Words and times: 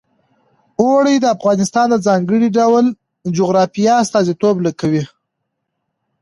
اوړي 0.81 1.15
د 1.19 1.25
افغانستان 1.35 1.87
د 1.91 1.95
ځانګړي 2.07 2.47
ډول 2.57 2.85
جغرافیه 3.37 3.93
استازیتوب 4.03 4.55
کوي. 4.81 5.03